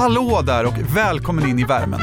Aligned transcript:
Hallå 0.00 0.42
där 0.46 0.66
och 0.66 0.96
välkommen 0.96 1.48
in 1.48 1.58
i 1.58 1.64
värmen. 1.64 2.00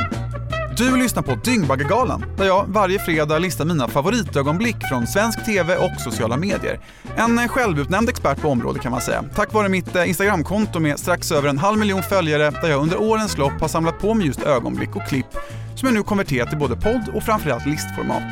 Du 0.78 0.97
lyssnar 0.97 1.23
på 1.23 1.36
Dyngbaggegalan 1.36 2.25
där 2.38 2.46
jag 2.46 2.66
varje 2.68 3.00
fredag 3.00 3.39
listar 3.39 3.66
mina 3.66 3.88
favoritögonblick 3.88 4.75
från 4.89 5.07
svensk 5.07 5.46
TV 5.46 5.75
och 5.77 6.02
sociala 6.02 6.38
medier. 6.38 6.79
En 7.15 7.47
självutnämnd 7.47 8.10
expert 8.10 8.41
på 8.41 8.49
området 8.49 8.81
kan 8.81 8.91
man 8.91 9.02
säga. 9.02 9.23
Tack 9.36 9.54
vare 9.54 9.70
mitt 9.70 9.96
eh, 9.96 10.10
Instagramkonto 10.10 10.79
med 10.79 11.00
strax 11.00 11.32
över 11.32 11.50
en 11.50 11.57
halv 11.57 11.79
miljon 11.79 12.04
följare 12.04 12.52
där 12.61 12.70
jag 12.70 12.82
under 12.82 13.02
årens 13.02 13.38
lopp 13.38 13.61
har 13.61 13.68
samlat 13.68 14.00
på 14.00 14.14
mig 14.14 14.27
just 14.27 14.43
ögonblick 14.43 14.95
och 14.95 15.07
klipp 15.07 15.27
som 15.75 15.88
jag 15.88 15.93
nu 15.93 16.04
konverterat 16.04 16.50
till 16.50 16.59
både 16.59 16.75
podd 16.75 17.09
och 17.14 17.23
framförallt 17.23 17.66
listformat. 17.66 18.23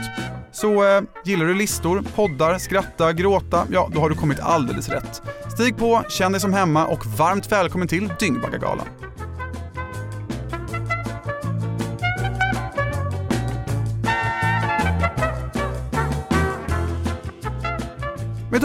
Så 0.52 0.98
eh, 0.98 1.02
gillar 1.24 1.46
du 1.46 1.54
listor, 1.54 2.04
poddar, 2.16 2.58
skratta, 2.58 3.14
gråta, 3.14 3.66
ja 3.72 3.90
då 3.94 4.00
har 4.00 4.10
du 4.10 4.16
kommit 4.16 4.40
alldeles 4.40 4.90
rätt. 4.90 5.22
Stig 5.54 5.78
på, 5.78 6.04
känn 6.10 6.32
dig 6.32 6.42
som 6.42 6.54
hemma 6.54 6.86
och 6.86 7.06
varmt 7.06 7.52
välkommen 7.52 7.88
till 7.88 8.14
Dyngbaggegalan. 8.20 8.88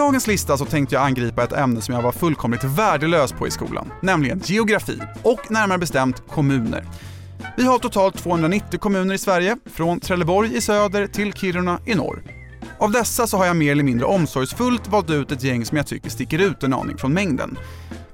Dagens 0.01 0.27
lista 0.27 0.57
så 0.57 0.65
tänkte 0.65 0.95
jag 0.95 1.05
angripa 1.05 1.45
ett 1.45 1.53
ämne 1.53 1.81
som 1.81 1.95
jag 1.95 2.03
var 2.03 2.13
fullkomligt 2.13 2.65
värdelös 2.65 3.33
på 3.33 3.47
i 3.47 3.51
skolan, 3.51 3.93
nämligen 4.03 4.41
geografi 4.45 5.01
och 5.23 5.51
närmare 5.51 5.79
bestämt 5.79 6.23
kommuner. 6.29 6.85
Vi 7.57 7.63
har 7.63 7.79
totalt 7.79 8.19
290 8.19 8.81
kommuner 8.81 9.15
i 9.15 9.19
Sverige, 9.19 9.57
från 9.67 10.01
Trelleborg 10.01 10.57
i 10.57 10.61
söder 10.61 11.07
till 11.07 11.33
Kiruna 11.33 11.81
i 11.87 11.95
norr. 11.95 12.23
Av 12.79 12.93
dessa 12.93 13.27
så 13.27 13.37
har 13.37 13.47
jag 13.47 13.57
mer 13.57 13.73
eller 13.73 13.83
mindre 13.83 14.07
omsorgsfullt 14.07 14.89
valt 14.89 15.11
ut 15.11 15.33
ett 15.33 15.43
gäng 15.43 15.65
som 15.65 15.77
jag 15.77 15.87
tycker 15.87 16.11
sticker 16.11 16.39
ut 16.39 16.63
en 16.63 16.75
aning 16.75 16.99
från 16.99 17.13
mängden. 17.13 17.59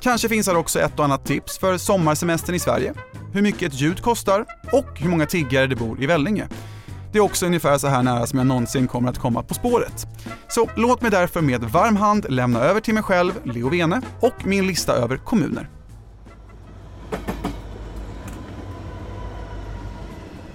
Kanske 0.00 0.28
finns 0.28 0.46
här 0.46 0.56
också 0.56 0.80
ett 0.80 0.98
och 0.98 1.04
annat 1.04 1.26
tips 1.26 1.58
för 1.58 1.78
sommarsemestern 1.78 2.54
i 2.54 2.58
Sverige, 2.58 2.94
hur 3.32 3.42
mycket 3.42 3.72
ett 3.72 3.80
ljud 3.80 4.02
kostar 4.02 4.44
och 4.72 5.00
hur 5.00 5.08
många 5.08 5.26
tiggare 5.26 5.66
det 5.66 5.76
bor 5.76 6.02
i 6.02 6.06
Vellinge. 6.06 6.48
Det 7.12 7.18
är 7.18 7.22
också 7.22 7.46
ungefär 7.46 7.78
så 7.78 7.86
här 7.86 8.02
nära 8.02 8.26
som 8.26 8.38
jag 8.38 8.46
någonsin 8.46 8.88
kommer 8.88 9.08
att 9.08 9.18
komma 9.18 9.42
På 9.42 9.54
spåret. 9.54 10.06
Så 10.48 10.70
låt 10.76 11.02
mig 11.02 11.10
därför 11.10 11.40
med 11.40 11.60
varm 11.64 11.96
hand 11.96 12.26
lämna 12.28 12.60
över 12.60 12.80
till 12.80 12.94
mig 12.94 13.02
själv, 13.02 13.32
Leo 13.44 13.68
Vene, 13.68 14.02
och 14.20 14.46
min 14.46 14.66
lista 14.66 14.92
över 14.92 15.16
kommuner. 15.16 15.68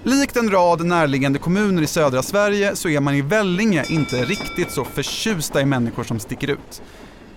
Likt 0.04 0.36
en 0.36 0.50
rad 0.50 0.86
närliggande 0.86 1.38
kommuner 1.38 1.82
i 1.82 1.86
södra 1.86 2.22
Sverige 2.22 2.76
så 2.76 2.88
är 2.88 3.00
man 3.00 3.14
i 3.14 3.22
Vellinge 3.22 3.84
inte 3.88 4.24
riktigt 4.24 4.70
så 4.70 4.84
förtjusta 4.84 5.60
i 5.60 5.64
människor 5.64 6.04
som 6.04 6.20
sticker 6.20 6.50
ut. 6.50 6.82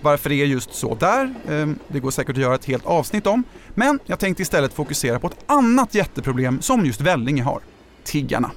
Varför 0.00 0.28
det 0.28 0.34
är 0.34 0.46
just 0.46 0.74
så 0.74 0.94
där, 0.94 1.34
ehm, 1.48 1.78
det 1.88 2.00
går 2.00 2.10
säkert 2.10 2.36
att 2.36 2.42
göra 2.42 2.54
ett 2.54 2.64
helt 2.64 2.86
avsnitt 2.86 3.26
om, 3.26 3.44
men 3.74 3.98
jag 4.06 4.18
tänkte 4.18 4.42
istället 4.42 4.72
fokusera 4.72 5.20
på 5.20 5.26
ett 5.26 5.44
annat 5.46 5.94
jätteproblem 5.94 6.60
som 6.60 6.86
just 6.86 7.00
Vellinge 7.00 7.42
har. 7.42 7.60
Tiggarna. 8.04 8.50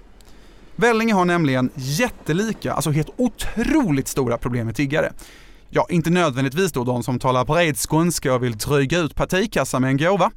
Vellinge 0.79 1.13
har 1.13 1.25
nämligen 1.25 1.69
jättelika, 1.75 2.73
alltså 2.73 2.91
helt 2.91 3.09
otroligt 3.17 4.07
stora 4.07 4.37
problem 4.37 4.65
med 4.65 4.75
tiggare. 4.75 5.13
Ja, 5.69 5.87
inte 5.89 6.09
nödvändigtvis 6.09 6.71
då 6.71 6.83
de 6.83 7.03
som 7.03 7.19
talar 7.19 7.45
bredskånska 7.45 8.33
och 8.33 8.43
vill 8.43 8.57
dryga 8.57 8.99
ut 8.99 9.15
partikassan 9.15 9.81
med 9.81 9.89
en 9.89 9.97
gåva, 9.97 10.31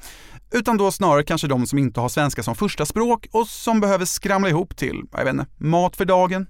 utan 0.51 0.77
då 0.77 0.91
snarare 0.91 1.23
kanske 1.23 1.47
de 1.47 1.67
som 1.67 1.79
inte 1.79 2.01
har 2.01 2.09
svenska 2.09 2.43
som 2.43 2.55
första 2.55 2.87
språk 2.87 3.27
och 3.33 3.49
som 3.49 3.81
behöver 3.81 4.05
skramla 4.05 4.49
ihop 4.49 4.77
till, 4.77 5.03
jag 5.13 5.25
vet 5.25 5.33
inte, 5.33 5.47
mat 5.57 5.97
för 5.97 6.05
dagen. 6.05 6.47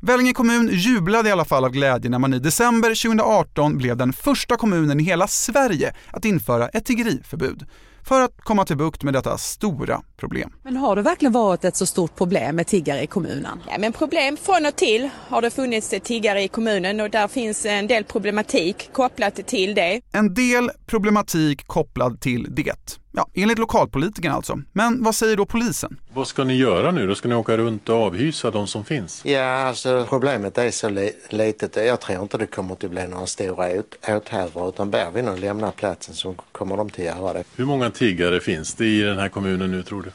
Vellinge 0.00 0.32
kommun 0.32 0.68
jublade 0.72 1.28
i 1.28 1.32
alla 1.32 1.44
fall 1.44 1.64
av 1.64 1.70
glädje 1.70 2.10
när 2.10 2.18
man 2.18 2.34
i 2.34 2.38
december 2.38 2.88
2018 2.88 3.78
blev 3.78 3.96
den 3.96 4.12
första 4.12 4.56
kommunen 4.56 5.00
i 5.00 5.02
hela 5.02 5.26
Sverige 5.26 5.94
att 6.10 6.24
införa 6.24 6.68
ett 6.68 6.84
tiggeriförbud 6.84 7.66
för 8.04 8.20
att 8.20 8.40
komma 8.40 8.64
till 8.64 8.76
bukt 8.76 9.02
med 9.02 9.14
detta 9.14 9.38
stora 9.38 10.02
problem. 10.16 10.52
Men 10.62 10.76
har 10.76 10.96
det 10.96 11.02
verkligen 11.02 11.32
varit 11.32 11.64
ett 11.64 11.76
så 11.76 11.86
stort 11.86 12.16
problem 12.16 12.56
med 12.56 12.66
tiggare 12.66 13.02
i 13.02 13.06
kommunen? 13.06 13.62
Ja, 13.70 13.78
men 13.78 13.92
problem 13.92 14.36
från 14.36 14.66
och 14.66 14.76
till 14.76 15.10
har 15.28 15.42
det 15.42 15.50
funnits 15.50 15.94
tiggare 16.02 16.42
i 16.42 16.48
kommunen 16.48 17.00
och 17.00 17.10
där 17.10 17.28
finns 17.28 17.66
en 17.66 17.86
del 17.86 18.04
problematik 18.04 18.92
kopplat 18.92 19.34
till 19.46 19.74
det. 19.74 20.00
En 20.12 20.34
del 20.34 20.70
problematik 20.86 21.66
kopplad 21.66 22.20
till 22.20 22.54
det. 22.54 22.98
Ja, 23.16 23.28
enligt 23.34 23.58
lokalpolitikerna 23.58 24.34
alltså. 24.34 24.60
Men 24.72 25.02
vad 25.02 25.14
säger 25.14 25.36
då 25.36 25.46
polisen? 25.46 26.00
Vad 26.14 26.28
ska 26.28 26.44
ni 26.44 26.56
göra 26.56 26.90
nu 26.90 27.06
då? 27.06 27.14
Ska 27.14 27.28
ni 27.28 27.34
åka 27.34 27.56
runt 27.56 27.88
och 27.88 27.96
avhysa 27.96 28.50
de 28.50 28.66
som 28.66 28.84
finns? 28.84 29.24
Ja, 29.24 29.44
alltså 29.44 30.06
problemet 30.08 30.58
är 30.58 30.70
så 30.70 30.88
li 30.88 31.12
litet. 31.28 31.76
Jag 31.76 32.00
tror 32.00 32.22
inte 32.22 32.38
det 32.38 32.46
kommer 32.46 32.72
att 32.72 32.90
bli 32.90 33.06
några 33.06 33.26
stora 33.26 33.82
åthävor 34.08 34.68
utan 34.68 34.90
ber 34.90 35.10
vi 35.10 35.22
någon 35.22 35.40
lämna 35.40 35.70
platsen 35.70 36.14
så 36.14 36.34
kommer 36.52 36.76
de 36.76 36.90
till 36.90 37.08
att 37.08 37.18
göra 37.18 37.32
det. 37.32 37.44
Hur 37.56 37.64
många 37.64 37.90
tiggare 37.90 38.40
finns 38.40 38.74
det 38.74 38.86
i 38.86 39.00
den 39.00 39.18
här 39.18 39.28
kommunen 39.28 39.70
nu 39.70 39.82
tror 39.82 40.02
du? 40.02 40.10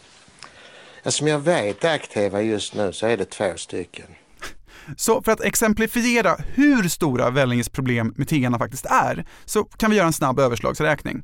Ja, 1.04 1.12
som 1.12 1.28
jag 1.28 1.40
vet 1.40 1.86
aktiva 1.86 2.42
just 2.42 2.76
nu 2.76 2.94
så 2.94 3.08
är 3.08 3.18
det 3.18 3.26
två 3.26 3.54
stycken. 3.56 4.06
Så 4.98 5.22
för 5.22 5.32
att 5.32 5.42
exemplifiera 5.42 6.36
hur 6.54 6.90
stora 6.90 7.30
Vellinges 7.30 7.70
problem 7.70 8.14
med 8.18 8.28
tiggarna 8.28 8.58
faktiskt 8.58 8.86
är, 8.86 9.26
så 9.46 9.64
kan 9.64 9.92
vi 9.92 9.98
göra 9.98 10.08
en 10.08 10.14
snabb 10.14 10.40
överslagsräkning. 10.40 11.24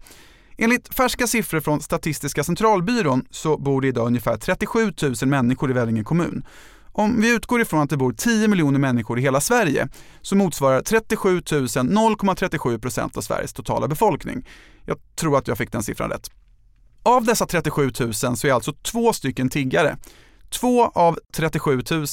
Enligt 0.58 0.94
färska 0.94 1.28
siffror 1.28 1.60
från 1.60 1.82
Statistiska 1.82 2.44
centralbyrån 2.44 3.26
så 3.30 3.58
bor 3.58 3.82
det 3.82 3.88
idag 3.88 4.08
ungefär 4.08 4.38
37 4.38 4.94
000 5.02 5.14
människor 5.26 5.70
i 5.70 5.74
Vellinge 5.74 6.04
kommun. 6.04 6.46
Om 6.92 7.22
vi 7.22 7.36
utgår 7.36 7.62
ifrån 7.62 7.82
att 7.82 7.90
det 7.90 7.98
bor 7.98 8.14
10 8.14 8.48
miljoner 8.48 8.80
människor 8.80 9.20
i 9.20 9.22
hela 9.22 9.42
Sverige 9.42 9.88
så 10.22 10.36
motsvarar 10.36 10.82
37 10.82 11.30
000 11.32 11.42
0,37 11.42 12.80
procent 12.80 13.18
av 13.18 13.22
Sveriges 13.22 13.54
totala 13.54 13.88
befolkning. 13.88 14.48
Jag 14.86 14.98
tror 15.16 15.38
att 15.38 15.48
jag 15.48 15.58
fick 15.58 15.72
den 15.72 15.84
siffran 15.84 16.10
rätt. 16.10 16.32
Av 17.04 17.26
dessa 17.26 17.46
37 17.46 17.92
000 18.00 18.14
så 18.14 18.48
är 18.48 18.52
alltså 18.52 18.74
två 18.74 19.14
stycken 19.14 19.50
tiggare. 19.50 19.98
Två 20.50 20.86
av 20.86 21.20
37 21.34 21.82
000, 21.92 22.06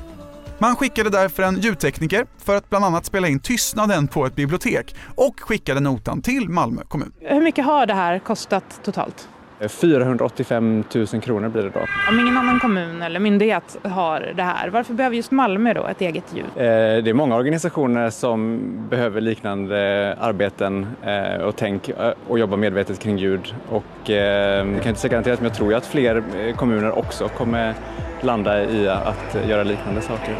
Man 0.61 0.75
skickade 0.75 1.09
därför 1.09 1.43
en 1.43 1.59
ljudtekniker 1.59 2.25
för 2.37 2.55
att 2.55 2.69
bland 2.69 2.85
annat 2.85 3.05
spela 3.05 3.27
in 3.27 3.39
tystnaden 3.39 4.07
på 4.07 4.25
ett 4.25 4.35
bibliotek 4.35 4.95
och 5.15 5.39
skickade 5.39 5.79
notan 5.79 6.21
till 6.21 6.49
Malmö 6.49 6.81
kommun. 6.87 7.13
Hur 7.19 7.41
mycket 7.41 7.65
har 7.65 7.85
det 7.85 7.93
här 7.93 8.19
kostat 8.19 8.79
totalt? 8.83 9.29
485 9.69 10.83
000 10.95 11.07
kronor 11.07 11.49
blir 11.49 11.63
det 11.63 11.69
då. 11.69 11.79
Om 12.09 12.19
ingen 12.19 12.37
annan 12.37 12.59
kommun 12.59 13.01
eller 13.01 13.19
myndighet 13.19 13.77
har 13.83 14.33
det 14.35 14.43
här, 14.43 14.69
varför 14.69 14.93
behöver 14.93 15.15
just 15.15 15.31
Malmö 15.31 15.73
då 15.73 15.87
ett 15.87 16.01
eget 16.01 16.35
ljud? 16.35 16.45
Eh, 16.45 17.03
det 17.03 17.09
är 17.09 17.13
många 17.13 17.35
organisationer 17.35 18.09
som 18.09 18.59
behöver 18.89 19.21
liknande 19.21 20.17
arbeten 20.19 20.87
eh, 21.03 21.41
och 21.41 21.55
tänk 21.55 21.89
eh, 21.89 22.13
och 22.27 22.39
jobba 22.39 22.55
medvetet 22.55 22.99
kring 22.99 23.17
ljud. 23.17 23.55
Och 23.69 24.09
jag 24.09 24.81
kan 24.81 24.87
inte 24.87 24.99
säga 24.99 25.11
garanterat 25.11 25.39
men 25.39 25.47
jag 25.49 25.57
tror 25.57 25.71
ju 25.71 25.77
att 25.77 25.85
fler 25.85 26.23
kommuner 26.55 26.97
också 26.97 27.27
kommer 27.27 27.73
landa 28.21 28.63
i 28.63 28.87
att 28.87 29.37
göra 29.47 29.63
liknande 29.63 30.01
saker. 30.01 30.35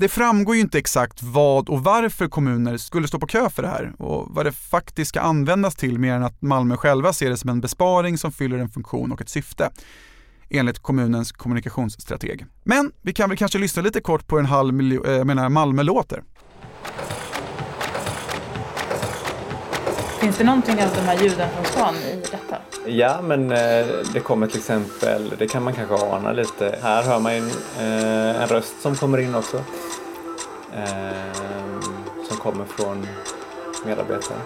Det 0.00 0.08
framgår 0.08 0.54
ju 0.54 0.60
inte 0.60 0.78
exakt 0.78 1.22
vad 1.22 1.68
och 1.68 1.84
varför 1.84 2.28
kommuner 2.28 2.76
skulle 2.76 3.08
stå 3.08 3.18
på 3.18 3.26
kö 3.26 3.50
för 3.50 3.62
det 3.62 3.68
här 3.68 3.92
och 3.98 4.26
vad 4.30 4.46
det 4.46 4.52
faktiskt 4.52 5.08
ska 5.08 5.20
användas 5.20 5.74
till 5.74 5.98
mer 5.98 6.12
än 6.12 6.22
att 6.22 6.42
Malmö 6.42 6.76
själva 6.76 7.12
ser 7.12 7.30
det 7.30 7.36
som 7.36 7.50
en 7.50 7.60
besparing 7.60 8.18
som 8.18 8.32
fyller 8.32 8.58
en 8.58 8.68
funktion 8.68 9.12
och 9.12 9.20
ett 9.20 9.28
syfte 9.28 9.70
enligt 10.50 10.78
kommunens 10.78 11.32
kommunikationsstrateg. 11.32 12.46
Men 12.64 12.92
vi 13.02 13.12
kan 13.12 13.28
väl 13.28 13.38
kanske 13.38 13.58
lyssna 13.58 13.82
lite 13.82 14.00
kort 14.00 14.26
på 14.26 14.38
en 14.38 14.46
halv 14.46 14.74
miljon, 14.74 15.06
äh, 15.06 15.12
eh, 15.12 15.24
menar 15.24 15.48
Malmö 15.48 15.82
låter. 15.82 16.22
Finns 20.20 20.38
det 20.38 20.44
någonting 20.44 20.82
av 20.82 20.90
de 20.94 21.00
här 21.00 21.22
ljuden 21.22 21.48
från 21.54 21.64
stan 21.64 21.94
i 21.94 22.22
detta? 22.30 22.56
Ja, 22.86 23.22
men 23.22 23.52
eh, 23.52 23.86
det 24.12 24.20
kommer 24.20 24.46
till 24.46 24.58
exempel, 24.58 25.34
det 25.38 25.46
kan 25.46 25.62
man 25.62 25.74
kanske 25.74 25.94
ana 25.94 26.32
lite. 26.32 26.78
Här 26.82 27.02
hör 27.02 27.20
man 27.20 27.36
ju 27.36 27.48
eh, 27.78 28.42
en 28.42 28.48
röst 28.48 28.74
som 28.82 28.96
kommer 28.96 29.18
in 29.18 29.34
också. 29.34 29.56
Eh, 30.74 31.42
som 32.28 32.36
kommer 32.36 32.64
från 32.64 33.06
medarbetare. 33.84 34.38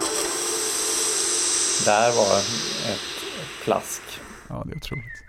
Där 1.85 2.11
var 2.15 2.37
ett 2.93 3.63
plask. 3.63 4.01
Ja, 4.47 4.63
det 4.65 4.71
är 4.71 4.77
otroligt. 4.77 5.23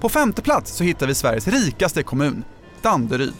På 0.00 0.08
femte 0.08 0.42
plats 0.42 0.72
så 0.72 0.84
hittar 0.84 1.06
vi 1.06 1.14
Sveriges 1.14 1.48
rikaste 1.48 2.02
kommun, 2.02 2.44
Danderyd. 2.82 3.34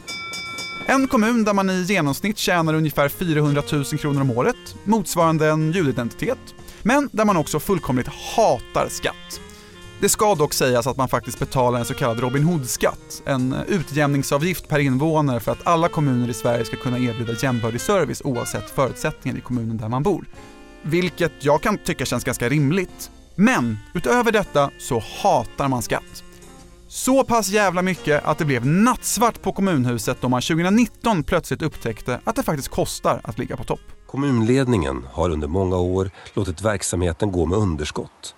En 0.88 1.08
kommun 1.08 1.44
där 1.44 1.52
man 1.52 1.70
i 1.70 1.82
genomsnitt 1.82 2.38
tjänar 2.38 2.74
ungefär 2.74 3.08
400 3.08 3.62
000 3.72 3.84
kronor 3.84 4.20
om 4.20 4.30
året, 4.30 4.76
motsvarande 4.84 5.48
en 5.48 5.72
ljudidentitet, 5.72 6.38
men 6.82 7.08
där 7.12 7.24
man 7.24 7.36
också 7.36 7.60
fullkomligt 7.60 8.08
hatar 8.36 8.88
skatt. 8.88 9.40
Det 10.00 10.08
ska 10.08 10.34
dock 10.34 10.52
sägas 10.52 10.86
att 10.86 10.96
man 10.96 11.08
faktiskt 11.08 11.38
betalar 11.38 11.78
en 11.78 11.84
så 11.84 11.94
kallad 11.94 12.20
Robin 12.20 12.42
Hood-skatt, 12.42 13.22
en 13.24 13.56
utjämningsavgift 13.68 14.68
per 14.68 14.78
invånare 14.78 15.40
för 15.40 15.52
att 15.52 15.66
alla 15.66 15.88
kommuner 15.88 16.28
i 16.28 16.34
Sverige 16.34 16.64
ska 16.64 16.76
kunna 16.76 16.98
erbjuda 16.98 17.32
jämbördig 17.42 17.80
service 17.80 18.22
oavsett 18.24 18.70
förutsättningar 18.70 19.38
i 19.38 19.40
kommunen 19.40 19.76
där 19.76 19.88
man 19.88 20.02
bor. 20.02 20.24
Vilket 20.82 21.32
jag 21.44 21.62
kan 21.62 21.78
tycka 21.78 22.04
känns 22.04 22.24
ganska 22.24 22.48
rimligt. 22.48 23.10
Men 23.34 23.78
utöver 23.94 24.32
detta 24.32 24.70
så 24.78 25.02
hatar 25.22 25.68
man 25.68 25.82
skatt. 25.82 26.22
Så 26.96 27.24
pass 27.24 27.48
jävla 27.48 27.82
mycket 27.82 28.24
att 28.24 28.38
det 28.38 28.44
blev 28.44 28.66
nattsvart 28.66 29.42
på 29.42 29.52
kommunhuset 29.52 30.16
då 30.20 30.28
man 30.28 30.42
2019 30.42 31.22
plötsligt 31.22 31.62
upptäckte 31.62 32.20
att 32.24 32.36
det 32.36 32.42
faktiskt 32.42 32.68
kostar 32.68 33.20
att 33.24 33.38
ligga 33.38 33.56
på 33.56 33.64
topp. 33.64 33.80
Kommunledningen 34.06 35.06
har 35.12 35.30
under 35.30 35.48
många 35.48 35.76
år 35.76 36.10
låtit 36.34 36.62
verksamheten 36.62 37.32
gå 37.32 37.46
med 37.46 37.58
underskott. 37.58 38.34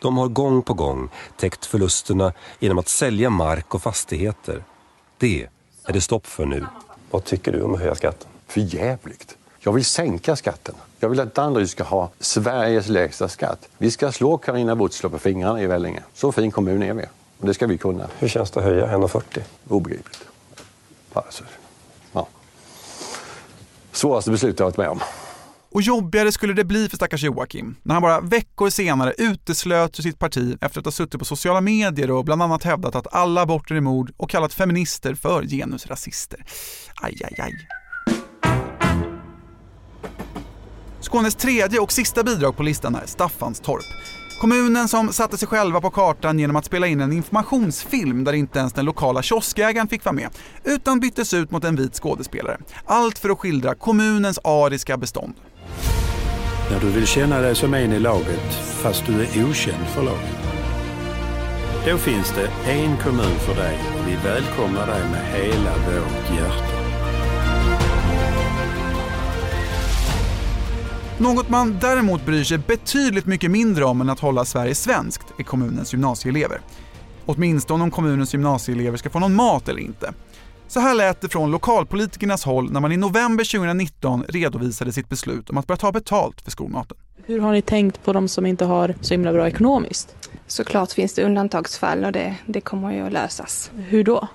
De 0.00 0.16
har 0.16 0.28
gång 0.28 0.62
på 0.62 0.74
gång 0.74 1.08
täckt 1.36 1.66
förlusterna 1.66 2.32
genom 2.58 2.78
att 2.78 2.88
sälja 2.88 3.30
mark 3.30 3.74
och 3.74 3.82
fastigheter. 3.82 4.64
Det 5.18 5.48
är 5.84 5.92
det 5.92 6.00
stopp 6.00 6.26
för 6.26 6.46
nu. 6.46 6.66
Vad 7.10 7.24
tycker 7.24 7.52
du 7.52 7.62
om 7.62 7.74
att 7.74 7.80
höja 7.80 7.94
skatten? 7.94 8.28
För 8.46 8.60
jävligt. 8.60 9.36
Jag 9.58 9.72
vill 9.72 9.84
sänka 9.84 10.36
skatten. 10.36 10.74
Jag 11.00 11.08
vill 11.08 11.20
att 11.20 11.34
Danderyd 11.34 11.70
ska 11.70 11.84
ha 11.84 12.10
Sveriges 12.18 12.88
lägsta 12.88 13.28
skatt. 13.28 13.68
Vi 13.78 13.90
ska 13.90 14.12
slå 14.12 14.38
Carina 14.38 14.74
Wutzler 14.74 15.10
på 15.10 15.18
fingrarna 15.18 15.62
i 15.62 15.66
Vellinge. 15.66 16.02
Så 16.14 16.32
fin 16.32 16.50
kommun 16.50 16.82
är 16.82 16.94
vi. 16.94 17.04
Det 17.44 17.54
ska 17.54 17.66
vi 17.66 17.78
kunna. 17.78 18.08
Hur 18.18 18.28
känns 18.28 18.50
det 18.50 18.60
att 18.60 18.66
höja 18.66 18.86
1,40? 18.86 19.40
Obegripligt. 19.68 20.24
Alltså, 21.12 21.44
ja. 22.12 22.28
Svåraste 23.92 24.30
beslut 24.30 24.58
jag 24.58 24.66
varit 24.66 24.76
med 24.76 24.88
om. 24.88 25.00
Och 25.72 25.82
jobbigare 25.82 26.32
skulle 26.32 26.52
det 26.52 26.64
bli 26.64 26.88
för 26.88 26.96
stackars 26.96 27.22
Joakim 27.22 27.76
när 27.82 27.94
han 27.94 28.02
bara 28.02 28.20
veckor 28.20 28.70
senare 28.70 29.14
uteslöt 29.18 29.98
ur 29.98 30.02
sitt 30.02 30.18
parti 30.18 30.56
efter 30.60 30.80
att 30.80 30.84
ha 30.84 30.92
suttit 30.92 31.18
på 31.18 31.24
sociala 31.24 31.60
medier 31.60 32.10
och 32.10 32.24
bland 32.24 32.42
annat 32.42 32.64
hävdat 32.64 32.94
att 32.94 33.14
alla 33.14 33.42
aborter 33.42 33.74
är 33.74 33.80
mord 33.80 34.12
och 34.16 34.30
kallat 34.30 34.52
feminister 34.52 35.14
för 35.14 35.42
genusrasister. 35.42 36.44
Aj, 37.02 37.22
aj, 37.24 37.34
aj. 37.38 37.52
Skånes 41.00 41.34
tredje 41.34 41.80
och 41.80 41.92
sista 41.92 42.22
bidrag 42.22 42.56
på 42.56 42.62
listan 42.62 42.94
är 42.94 43.06
Staffanstorp. 43.06 43.84
Kommunen 44.38 44.88
som 44.88 45.12
satte 45.12 45.38
sig 45.38 45.48
själva 45.48 45.80
på 45.80 45.90
kartan 45.90 46.38
genom 46.38 46.56
att 46.56 46.64
spela 46.64 46.86
in 46.86 47.00
en 47.00 47.12
informationsfilm 47.12 48.24
där 48.24 48.32
inte 48.32 48.58
ens 48.58 48.72
den 48.72 48.84
lokala 48.84 49.22
kioskägaren 49.22 49.88
fick 49.88 50.04
vara 50.04 50.14
med, 50.14 50.28
utan 50.64 51.00
byttes 51.00 51.34
ut 51.34 51.50
mot 51.50 51.64
en 51.64 51.76
vit 51.76 51.94
skådespelare. 51.94 52.58
Allt 52.84 53.18
för 53.18 53.30
att 53.30 53.38
skildra 53.38 53.74
kommunens 53.74 54.38
ariska 54.44 54.96
bestånd. 54.96 55.34
När 56.70 56.80
du 56.80 56.90
vill 56.90 57.06
känna 57.06 57.40
dig 57.40 57.54
som 57.54 57.74
en 57.74 57.92
i 57.92 58.00
laget, 58.00 58.54
fast 58.82 59.06
du 59.06 59.12
är 59.12 59.50
okänd 59.50 59.86
för 59.94 60.02
laget. 60.02 60.44
Då 61.86 61.98
finns 61.98 62.32
det 62.34 62.70
en 62.70 62.96
kommun 62.96 63.38
för 63.38 63.54
dig 63.54 63.78
och 63.94 64.08
vi 64.08 64.28
välkomnar 64.28 64.86
dig 64.86 65.02
med 65.10 65.26
hela 65.32 65.74
vårt 65.74 66.38
hjärta. 66.38 66.83
Något 71.24 71.48
man 71.48 71.78
däremot 71.80 72.26
bryr 72.26 72.44
sig 72.44 72.58
betydligt 72.58 73.26
mycket 73.26 73.50
mindre 73.50 73.84
om 73.84 74.00
än 74.00 74.10
att 74.10 74.20
hålla 74.20 74.44
Sverige 74.44 74.74
svenskt 74.74 75.26
är 75.38 75.42
kommunens 75.42 75.92
gymnasieelever. 75.92 76.60
Åtminstone 77.26 77.84
om 77.84 77.90
kommunens 77.90 78.34
gymnasieelever 78.34 78.96
ska 78.96 79.10
få 79.10 79.18
någon 79.18 79.34
mat 79.34 79.68
eller 79.68 79.80
inte. 79.80 80.12
Så 80.68 80.80
här 80.80 80.94
lät 80.94 81.20
det 81.20 81.28
från 81.28 81.50
lokalpolitikernas 81.50 82.44
håll 82.44 82.72
när 82.72 82.80
man 82.80 82.92
i 82.92 82.96
november 82.96 83.58
2019 83.58 84.24
redovisade 84.28 84.92
sitt 84.92 85.08
beslut 85.08 85.50
om 85.50 85.58
att 85.58 85.66
börja 85.66 85.76
ta 85.76 85.92
betalt 85.92 86.40
för 86.40 86.50
skolmaten. 86.50 86.96
Hur 87.26 87.40
har 87.40 87.52
ni 87.52 87.62
tänkt 87.62 88.04
på 88.04 88.12
de 88.12 88.28
som 88.28 88.46
inte 88.46 88.64
har 88.64 88.94
så 89.00 89.14
himla 89.14 89.32
bra 89.32 89.48
ekonomiskt? 89.48 90.16
Såklart 90.46 90.92
finns 90.92 91.14
det 91.14 91.24
undantagsfall 91.24 92.04
och 92.04 92.12
det, 92.12 92.34
det 92.46 92.60
kommer 92.60 92.92
ju 92.92 93.06
att 93.06 93.12
lösas. 93.12 93.70
Hur 93.74 94.04
då? 94.04 94.28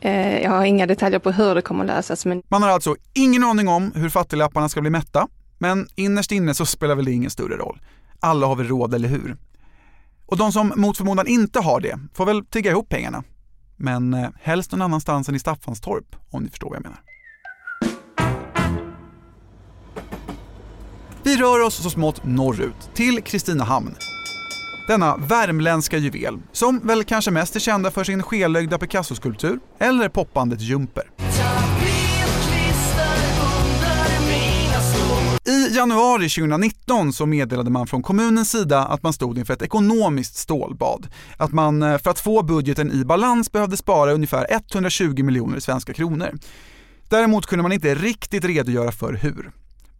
Eh, 0.00 0.42
jag 0.42 0.50
har 0.50 0.64
inga 0.64 0.86
detaljer 0.86 1.18
på 1.18 1.30
hur 1.30 1.54
det 1.54 1.62
kommer 1.62 1.84
att 1.84 1.90
lösas. 1.90 2.26
Men... 2.26 2.42
Man 2.48 2.62
har 2.62 2.70
alltså 2.70 2.96
ingen 3.14 3.44
aning 3.44 3.68
om 3.68 3.92
hur 3.94 4.08
fattiglapparna 4.08 4.68
ska 4.68 4.80
bli 4.80 4.90
mätta, 4.90 5.28
men 5.58 5.88
innerst 5.94 6.32
inne 6.32 6.54
så 6.54 6.66
spelar 6.66 6.94
väl 6.94 7.04
det 7.04 7.12
ingen 7.12 7.30
större 7.30 7.56
roll. 7.56 7.80
Alla 8.20 8.46
har 8.46 8.56
väl 8.56 8.68
råd, 8.68 8.94
eller 8.94 9.08
hur? 9.08 9.36
Och 10.26 10.36
de 10.36 10.52
som 10.52 10.72
mot 10.76 10.96
förmodan 10.96 11.26
inte 11.26 11.60
har 11.60 11.80
det 11.80 11.98
får 12.14 12.26
väl 12.26 12.46
tigga 12.46 12.70
ihop 12.70 12.88
pengarna. 12.88 13.24
Men 13.76 14.14
eh, 14.14 14.28
helst 14.42 14.72
någon 14.72 14.82
annanstans 14.82 15.28
än 15.28 15.34
i 15.34 15.38
Staffanstorp, 15.38 16.16
om 16.30 16.42
ni 16.42 16.50
förstår 16.50 16.68
vad 16.68 16.76
jag 16.76 16.82
menar. 16.82 17.00
Vi 21.22 21.36
rör 21.36 21.60
oss 21.60 21.74
så 21.74 21.90
smått 21.90 22.24
norrut, 22.24 22.90
till 22.94 23.22
Kristinehamn. 23.22 23.94
Denna 24.88 25.16
värmländska 25.16 25.98
juvel, 25.98 26.38
som 26.52 26.78
väl 26.78 27.04
kanske 27.04 27.30
mest 27.30 27.56
är 27.56 27.60
kända 27.60 27.90
för 27.90 28.04
sin 28.04 28.22
skelögda 28.22 28.78
Picasso-skulptur 28.78 29.60
eller 29.78 30.08
popbandet 30.08 30.60
Jumper. 30.60 31.17
I 35.48 35.68
januari 35.74 36.28
2019 36.28 37.12
så 37.12 37.26
meddelade 37.26 37.70
man 37.70 37.86
från 37.86 38.02
kommunens 38.02 38.50
sida 38.50 38.84
att 38.84 39.02
man 39.02 39.12
stod 39.12 39.38
inför 39.38 39.54
ett 39.54 39.62
ekonomiskt 39.62 40.36
stålbad. 40.36 41.08
Att 41.36 41.52
man 41.52 41.82
eh, 41.82 41.98
för 41.98 42.10
att 42.10 42.20
få 42.20 42.42
budgeten 42.42 42.92
i 42.92 43.04
balans 43.04 43.52
behövde 43.52 43.76
spara 43.76 44.12
ungefär 44.12 44.46
120 44.50 45.22
miljoner 45.22 45.60
svenska 45.60 45.92
kronor. 45.92 46.38
Däremot 47.08 47.46
kunde 47.46 47.62
man 47.62 47.72
inte 47.72 47.94
riktigt 47.94 48.44
redogöra 48.44 48.92
för 48.92 49.12
hur. 49.12 49.50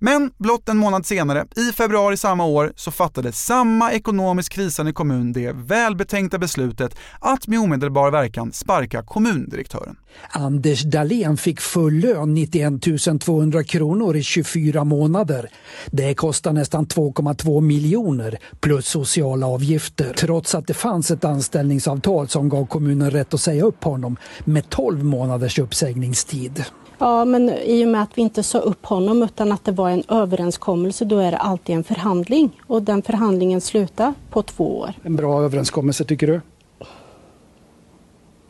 Men 0.00 0.30
blott 0.38 0.68
en 0.68 0.76
månad 0.76 1.06
senare, 1.06 1.46
i 1.56 1.72
februari 1.72 2.16
samma 2.16 2.44
år, 2.44 2.72
så 2.76 2.90
fattade 2.90 3.32
samma 3.32 3.92
ekonomiskt 3.92 4.52
krisande 4.52 4.92
kommun 4.92 5.32
det 5.32 5.52
välbetänkta 5.52 6.38
beslutet 6.38 6.98
att 7.20 7.46
med 7.46 7.58
omedelbar 7.58 8.10
verkan 8.10 8.52
sparka 8.52 9.02
kommundirektören. 9.02 9.96
Anders 10.30 10.82
Dahlén 10.82 11.36
fick 11.36 11.60
full 11.60 11.94
lön, 11.94 12.34
91 12.34 12.72
200 13.20 13.64
kronor 13.64 14.16
i 14.16 14.22
24 14.22 14.84
månader. 14.84 15.50
Det 15.86 16.14
kostar 16.14 16.52
nästan 16.52 16.86
2,2 16.86 17.60
miljoner 17.60 18.38
plus 18.60 18.86
sociala 18.86 19.46
avgifter. 19.46 20.14
Trots 20.14 20.54
att 20.54 20.66
det 20.66 20.74
fanns 20.74 21.10
ett 21.10 21.24
anställningsavtal 21.24 22.28
som 22.28 22.48
gav 22.48 22.66
kommunen 22.66 23.10
rätt 23.10 23.34
att 23.34 23.40
säga 23.40 23.64
upp 23.64 23.84
honom 23.84 24.16
med 24.44 24.70
12 24.70 25.04
månaders 25.04 25.58
uppsägningstid. 25.58 26.64
Ja, 26.98 27.24
men 27.24 27.50
i 27.50 27.84
och 27.84 27.88
med 27.88 28.02
att 28.02 28.18
vi 28.18 28.22
inte 28.22 28.42
sa 28.42 28.58
upp 28.58 28.86
honom 28.86 29.22
utan 29.22 29.52
att 29.52 29.64
det 29.64 29.72
var 29.72 29.90
en 29.90 30.02
överenskommelse, 30.08 31.04
då 31.04 31.18
är 31.18 31.30
det 31.30 31.38
alltid 31.38 31.76
en 31.76 31.84
förhandling. 31.84 32.60
Och 32.66 32.82
den 32.82 33.02
förhandlingen 33.02 33.60
slutar 33.60 34.14
på 34.30 34.42
två 34.42 34.78
år. 34.78 34.94
En 35.02 35.16
bra 35.16 35.42
överenskommelse 35.42 36.04
tycker 36.04 36.26
du? 36.26 36.40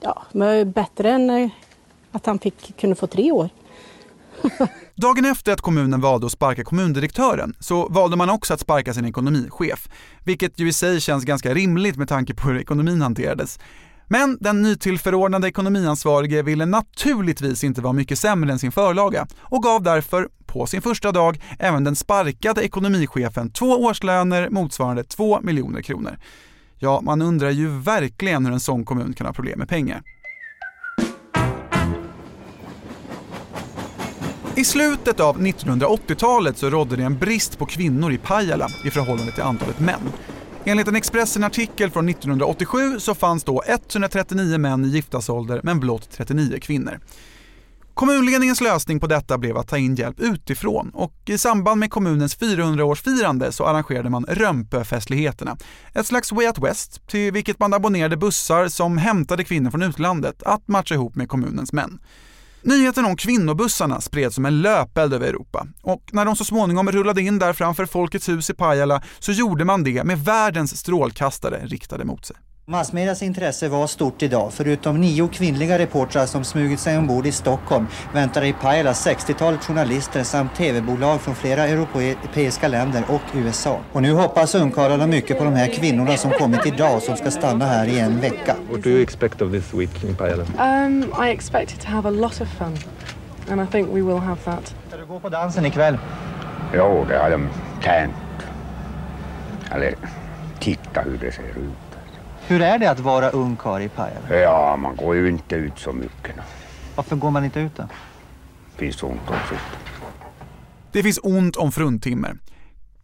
Ja, 0.00 0.23
men 0.33 0.73
bättre 0.73 1.11
än 1.11 1.31
eh, 1.31 1.50
att 2.12 2.26
han 2.26 2.38
fick, 2.38 2.81
kunde 2.81 2.97
få 2.97 3.07
tre 3.07 3.33
år. 3.33 3.49
Dagen 4.95 5.25
efter 5.25 5.52
att 5.52 5.61
kommunen 5.61 6.00
valde 6.00 6.26
att 6.26 6.33
sparka 6.33 6.64
kommundirektören 6.64 7.55
så 7.61 7.88
valde 7.88 8.17
man 8.17 8.31
också 8.31 8.55
att 8.55 8.61
sparka 8.61 8.95
sin 8.95 9.05
ekonomichef, 9.05 9.88
vilket 10.25 10.61
ju 10.61 10.69
i 10.69 10.73
sig 10.73 11.00
känns 11.00 11.25
ganska 11.25 11.55
rimligt 11.55 11.97
med 11.97 12.09
tanke 12.09 12.35
på 12.35 12.49
hur 12.49 12.59
ekonomin 12.59 13.02
hanterades. 13.02 13.59
Men 14.09 14.38
den 14.41 14.62
nytillförordnade 14.62 15.49
ekonomiansvarige 15.49 16.43
ville 16.43 16.67
naturligtvis 16.67 17.65
inte 17.65 17.81
vara 17.81 17.93
mycket 17.93 18.19
sämre 18.19 18.53
än 18.53 18.59
sin 18.59 18.73
förlaga 18.73 19.27
och 19.41 19.62
gav 19.62 19.83
därför, 19.83 20.29
på 20.47 20.67
sin 20.67 20.83
första 20.83 21.12
dag, 21.12 21.41
även 21.59 21.85
den 21.85 21.97
sparkade 21.97 22.65
ekonomichefen 22.65 23.50
två 23.50 23.67
årslöner 23.67 24.50
motsvarande 24.50 25.05
2 25.05 25.41
miljoner 25.41 25.83
kronor. 25.83 26.19
Ja, 26.79 27.00
man 27.00 27.23
undrar 27.23 27.50
ju 27.50 27.69
verkligen 27.69 28.47
hur 28.47 28.53
en 28.53 28.61
sån 28.61 28.85
kommun 28.85 29.12
kan 29.12 29.27
ha 29.27 29.35
problem 29.35 29.59
med 29.59 29.69
pengar. 29.69 30.03
I 34.57 34.65
slutet 34.65 35.21
av 35.21 35.41
1980-talet 35.41 36.59
så 36.59 36.71
rådde 36.71 36.97
det 36.97 37.03
en 37.03 37.19
brist 37.19 37.59
på 37.59 37.67
kvinnor 37.67 38.12
i 38.12 38.19
Pajala 38.19 38.69
i 38.85 38.91
förhållande 38.91 39.33
till 39.33 39.43
antalet 39.43 39.81
män. 39.81 40.00
Enligt 40.68 40.88
en 40.88 40.96
Expressen-artikel 40.96 41.90
från 41.90 42.08
1987 42.08 43.00
så 43.00 43.14
fanns 43.14 43.44
då 43.44 43.62
139 43.66 44.58
män 44.58 44.84
i 44.84 44.88
giftasålder 44.88 45.60
men 45.62 45.80
blott 45.80 46.10
39 46.10 46.58
kvinnor. 46.60 47.00
Kommunledningens 47.94 48.60
lösning 48.60 49.00
på 49.00 49.06
detta 49.06 49.38
blev 49.38 49.56
att 49.56 49.68
ta 49.68 49.78
in 49.78 49.94
hjälp 49.94 50.20
utifrån 50.20 50.90
och 50.94 51.12
i 51.26 51.38
samband 51.38 51.80
med 51.80 51.90
kommunens 51.90 52.38
400-årsfirande 52.38 53.50
så 53.50 53.64
arrangerade 53.64 54.10
man 54.10 54.25
Römpöfestligheterna. 54.28 55.56
Ett 55.94 56.06
slags 56.06 56.32
Way 56.32 56.46
Out 56.46 56.58
West 56.58 57.06
till 57.06 57.32
vilket 57.32 57.58
man 57.58 57.75
abonnerade 57.75 58.16
bussar 58.16 58.68
som 58.68 58.98
hämtade 58.98 59.44
kvinnor 59.44 59.70
från 59.70 59.82
utlandet 59.82 60.42
att 60.42 60.68
matcha 60.68 60.94
ihop 60.94 61.14
med 61.14 61.28
kommunens 61.28 61.72
män. 61.72 62.00
Nyheten 62.62 63.05
om 63.05 63.17
kvinnobussarna 63.17 64.00
spreds 64.00 64.35
som 64.35 64.47
en 64.47 64.62
löpeld 64.62 65.15
över 65.15 65.29
Europa 65.29 65.67
och 65.83 66.03
när 66.12 66.25
de 66.25 66.37
så 66.37 66.45
småningom 66.45 66.93
rullade 66.93 67.23
in 67.23 67.38
där 67.38 67.53
framför 67.53 67.87
Folkets 67.87 68.29
hus 68.29 68.50
i 68.50 68.55
Pajala 68.55 69.03
så 69.19 69.33
gjorde 69.33 69.65
man 69.65 69.85
det 69.85 70.05
med 70.05 70.25
världens 70.25 70.77
strålkastare 70.77 71.67
riktade 71.67 72.05
mot 72.05 72.27
sig. 72.27 72.37
Massmedias 72.70 73.22
intresse 73.22 73.68
var 73.68 73.87
stort 73.87 74.22
idag. 74.22 74.52
Förutom 74.52 75.00
nio 75.00 75.28
kvinnliga 75.28 75.78
reportrar 75.78 76.26
som 76.26 76.44
smugit 76.44 76.80
sig 76.80 76.98
ombord 76.98 77.26
i 77.26 77.32
Stockholm 77.32 77.87
väntade 78.14 78.46
i 78.46 78.52
Pajala 78.52 78.92
60-talet 78.92 79.64
journalister 79.64 80.22
samt 80.22 80.54
tv-bolag 80.54 81.20
från 81.20 81.34
flera 81.34 81.66
europeiska 81.66 82.68
länder 82.68 83.04
och 83.08 83.20
USA. 83.34 83.80
Och 83.92 84.02
nu 84.02 84.12
hoppas 84.12 84.54
ungkarlarna 84.54 85.06
mycket 85.06 85.38
på 85.38 85.44
de 85.44 85.54
här 85.54 85.66
kvinnorna 85.66 86.16
som 86.16 86.30
kommit 86.30 86.66
idag 86.66 87.02
som 87.02 87.16
ska 87.16 87.30
stanna 87.30 87.64
här 87.64 87.87
i 87.87 87.98
en 87.98 88.20
vecka. 88.20 88.56
What 88.70 88.82
do 88.82 88.90
you 88.90 89.02
expect 89.02 89.42
of 89.42 89.52
this 89.52 89.75
week 89.75 90.04
in 90.04 90.16
Pajala? 90.16 90.44
Um, 90.58 91.02
I 91.26 91.30
expect 91.30 91.72
it 91.72 91.80
to 91.80 91.88
have 91.88 92.08
a 92.08 92.12
lot 92.12 92.40
of 92.40 92.48
fun. 92.48 92.76
And 93.50 93.60
I 93.60 93.66
think 93.72 93.88
we 93.88 94.02
will 94.02 94.18
have 94.18 94.40
that. 94.44 94.75
Ska 94.88 94.96
du 94.96 95.06
gå 95.06 95.20
på 95.20 95.28
dansen 95.28 95.66
ikväll? 95.66 95.98
Jo, 96.75 97.06
det 97.08 97.18
har 97.18 97.30
de 97.30 97.48
tänkt. 97.82 98.16
Eller 99.70 99.94
titta 100.60 101.00
hur 101.00 101.18
det 101.18 101.32
ser 101.32 101.42
ut. 101.42 101.88
Hur 102.49 102.61
är 102.62 102.78
det 102.78 102.90
att 102.90 103.00
vara 103.00 103.31
ungkarl 103.31 103.83
i 103.83 103.88
Pajala? 103.88 104.37
Ja, 104.37 104.76
man 104.76 104.97
går 104.97 105.17
ju 105.17 105.28
inte 105.28 105.55
ut 105.55 105.78
så 105.78 105.93
mycket. 105.93 106.37
då. 106.37 106.43
Varför 106.95 107.17
går 107.17 107.31
man 107.31 107.45
inte 107.45 107.61
ut 107.61 107.76
då? 107.76 107.88
Finns 108.76 109.02
ont 109.02 109.21
om 109.28 109.37
sitt. 109.49 109.59
Det 110.93 111.02
finns 111.02 111.21
ont 111.23 111.57
om 111.57 111.73
fruntimmer. 111.73 112.37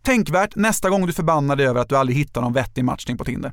Tänkvärt 0.03 0.57
nästa 0.57 0.91
gång 0.91 1.07
du 1.07 1.13
förbannar 1.13 1.57
dig 1.57 1.67
över 1.67 1.81
att 1.81 1.89
du 1.89 1.97
aldrig 1.97 2.19
hittar 2.19 2.41
någon 2.41 2.53
vettig 2.53 2.85
matchning 2.85 3.17
på 3.17 3.25
Tinder. 3.25 3.53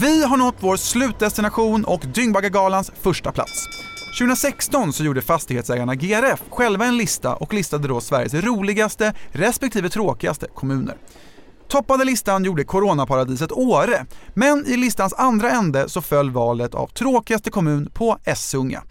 Vi 0.00 0.24
har 0.24 0.36
nått 0.36 0.56
vår 0.60 0.76
slutdestination 0.76 1.84
och 1.84 2.00
Dyngbaggegalans 2.14 2.92
första 3.02 3.32
plats. 3.32 3.66
2016 4.18 4.92
så 4.92 5.04
gjorde 5.04 5.22
fastighetsägarna 5.22 5.94
GRF 5.94 6.42
själva 6.50 6.84
en 6.84 6.96
lista 6.96 7.34
och 7.34 7.54
listade 7.54 7.88
då 7.88 8.00
Sveriges 8.00 8.34
roligaste 8.34 9.14
respektive 9.32 9.88
tråkigaste 9.88 10.46
kommuner. 10.54 10.96
Toppade 11.68 12.04
listan 12.04 12.44
gjorde 12.44 12.64
coronaparadiset 12.64 13.52
Åre, 13.52 14.06
men 14.34 14.66
i 14.66 14.76
listans 14.76 15.14
andra 15.14 15.50
ände 15.50 15.88
så 15.88 16.02
föll 16.02 16.30
valet 16.30 16.74
av 16.74 16.86
tråkigaste 16.86 17.50
kommun 17.50 17.90
på 17.94 18.18
Essunga. 18.24 18.82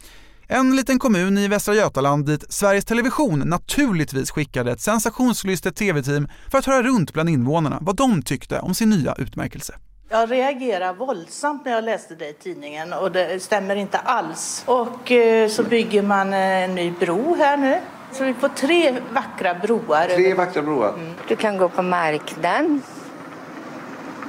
En 0.48 0.76
liten 0.76 1.00
kommun 1.00 1.38
i 1.38 1.48
Västra 1.48 1.74
Götaland 1.74 2.26
dit 2.26 2.44
Sveriges 2.50 2.86
Television 2.86 3.40
naturligtvis 3.40 4.32
skickade 4.32 4.72
ett 4.72 4.82
sensationslystet 4.82 5.76
tv-team 5.76 6.28
för 6.52 6.58
att 6.58 6.66
höra 6.66 6.84
runt 6.84 7.14
bland 7.14 7.30
invånarna 7.30 7.78
vad 7.82 7.96
de 7.96 8.22
tyckte 8.22 8.60
om 8.60 8.76
sin 8.76 8.90
nya 8.90 9.16
utmärkelse. 9.18 9.74
Jag 10.10 10.32
reagerade 10.32 11.00
våldsamt 11.00 11.66
när 11.66 11.72
jag 11.72 11.84
läste 11.84 12.16
det 12.16 12.30
i 12.30 12.34
tidningen 12.34 12.94
och 12.94 13.12
det 13.12 13.44
stämmer 13.44 13.76
inte 13.76 13.98
alls. 13.98 14.64
Och 14.66 15.12
eh, 15.12 15.50
så 15.50 15.64
bygger 15.64 16.02
man 16.02 16.34
eh, 16.34 16.40
en 16.40 16.76
ny 16.76 16.92
bro 16.92 17.36
här 17.36 17.58
nu. 17.58 17.80
Så 18.12 18.24
vi 18.24 18.34
får 18.34 18.50
tre 18.50 18.96
vackra 19.14 19.54
broar. 19.54 20.08
Tre 20.16 20.34
vackra 20.34 20.62
broar. 20.62 20.94
Mm. 20.94 21.14
Du 21.28 21.36
kan 21.36 21.58
gå 21.58 21.70
på 21.70 21.82
marknaden. 21.82 22.82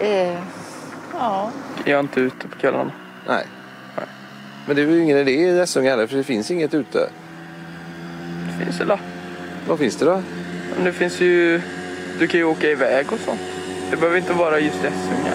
Eh, 0.01 0.39
Ja. 1.19 1.51
Jag 1.85 1.97
är 1.97 2.01
inte 2.01 2.21
ute 2.21 2.49
på 2.49 2.59
kvällarna. 2.59 2.91
Nej. 3.27 3.47
Men 4.67 4.77
det 4.77 4.83
är 4.83 4.87
ju 4.87 5.03
ingen 5.03 5.19
idé 5.19 5.31
i 5.33 5.59
Essunga 5.61 5.91
heller 5.91 6.07
för 6.07 6.17
det 6.17 6.25
finns 6.25 6.51
inget 6.51 6.75
ute. 6.75 7.11
Det 8.47 8.65
finns 8.65 8.79
det 8.79 8.85
då. 8.85 8.99
Vad 9.69 9.79
finns 9.79 9.97
det 9.97 10.05
då? 10.05 10.23
Men 10.77 10.85
det 10.85 10.93
finns 10.93 11.21
ju... 11.21 11.61
Du 12.19 12.27
kan 12.27 12.41
ju 12.41 12.45
åka 12.47 12.71
iväg 12.71 13.13
och 13.13 13.19
sånt. 13.19 13.41
Det 13.91 13.97
behöver 13.97 14.19
inte 14.19 14.33
vara 14.33 14.59
just 14.61 14.77
Essunga. 14.85 15.33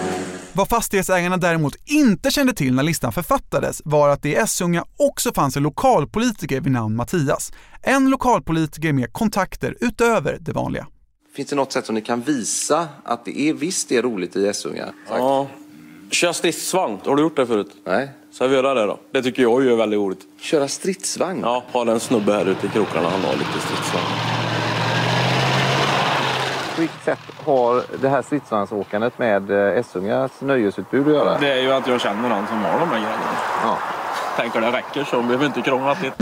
Vad 0.54 0.68
fastighetsägarna 0.68 1.36
däremot 1.36 1.74
inte 1.84 2.30
kände 2.30 2.52
till 2.52 2.74
när 2.74 2.82
listan 2.82 3.12
författades 3.12 3.82
var 3.84 4.08
att 4.08 4.22
det 4.22 4.28
i 4.28 4.34
Essunga 4.34 4.84
också 4.96 5.34
fanns 5.34 5.56
en 5.56 5.62
lokalpolitiker 5.62 6.60
vid 6.60 6.72
namn 6.72 6.96
Mattias. 6.96 7.52
En 7.82 8.10
lokalpolitiker 8.10 8.92
med 8.92 9.12
kontakter 9.12 9.76
utöver 9.80 10.38
det 10.40 10.52
vanliga. 10.52 10.86
Finns 11.36 11.48
det 11.48 11.56
något 11.56 11.72
sätt 11.72 11.86
som 11.86 11.94
ni 11.94 12.00
kan 12.00 12.20
visa 12.20 12.88
att 13.04 13.24
det 13.24 13.40
är 13.40 13.54
visst 13.54 13.88
det 13.88 13.96
är 13.96 14.02
roligt 14.02 14.36
i 14.36 14.46
Essunga? 14.46 14.92
Ja. 15.08 15.48
Kör 16.10 16.32
stridsvagn. 16.32 16.98
Har 17.04 17.16
du 17.16 17.22
gjort 17.22 17.36
det 17.36 17.46
förut? 17.46 17.70
Nej. 17.86 18.10
Så 18.32 18.48
vi 18.48 18.54
göra 18.54 18.74
det 18.74 18.86
då? 18.86 19.00
Det 19.12 19.22
tycker 19.22 19.42
jag 19.42 19.62
ju 19.62 19.72
är 19.72 19.76
väldigt 19.76 19.98
roligt. 19.98 20.20
Köra 20.40 20.68
stridsvagn? 20.68 21.40
Ja, 21.42 21.64
har 21.72 21.86
en 21.86 22.00
snubbe 22.00 22.32
här 22.32 22.46
ute 22.46 22.66
i 22.66 22.70
krokarna. 22.70 23.08
Han 23.08 23.20
har 23.20 23.32
lite 23.32 23.60
stridsvagn. 23.60 24.06
På 26.74 26.80
vilket 26.80 27.04
sätt 27.04 27.31
har 27.44 27.82
det 28.00 28.08
här 28.08 28.22
stridsvagnsåkandet 28.22 29.18
med 29.18 29.50
eh, 29.50 29.78
Essungas 29.78 30.30
nöjesutbud 30.40 31.06
att 31.06 31.12
göra? 31.12 31.38
Det 31.38 31.52
är 31.52 31.62
ju 31.62 31.72
att 31.72 31.86
jag 31.86 32.00
känner 32.00 32.28
någon 32.28 32.46
som 32.46 32.64
har 32.64 32.80
de 32.80 32.88
här 32.88 32.96
grejerna. 32.96 33.22
Ja. 33.62 33.78
Tänker 34.36 34.60
det 34.60 34.72
räcker 34.72 35.04
så 35.04 35.22
behöver 35.22 35.46
inte 35.46 35.62
krångla 35.62 35.94
till. 35.94 36.12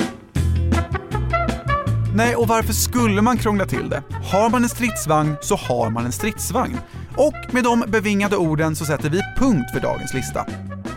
Nej, 2.15 2.37
och 2.37 2.49
varför 2.49 2.73
skulle 2.73 3.23
man 3.23 3.37
krångla 3.37 3.67
till 3.67 3.89
det? 3.89 4.03
Har 4.33 4.51
man 4.51 4.63
en 4.63 4.69
stridsvagn 4.69 5.37
så 5.41 5.57
har 5.57 5.91
man 5.91 6.05
en 6.05 6.13
stridsvagn. 6.13 6.79
Och 7.17 7.35
med 7.51 7.65
de 7.65 7.85
bevingade 7.89 8.37
orden 8.37 8.77
så 8.77 8.85
sätter 8.85 9.11
vi 9.11 9.21
punkt 9.37 9.71
för 9.75 9.81
dagens 9.81 10.15
lista. 10.15 10.47